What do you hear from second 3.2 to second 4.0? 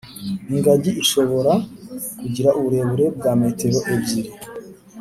metero